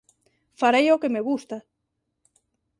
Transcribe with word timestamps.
Farei 0.59 0.87
o 0.95 1.01
que 1.01 1.13
me 1.13 1.21
gusta. 1.29 1.57